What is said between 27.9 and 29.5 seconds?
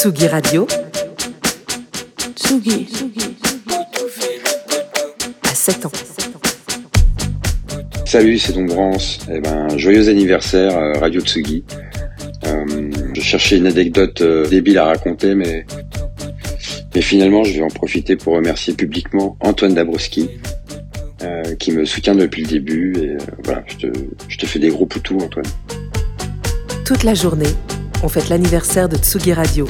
on fête l'anniversaire de Tsugi